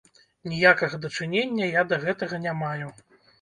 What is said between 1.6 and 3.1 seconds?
я да гэтага не маю.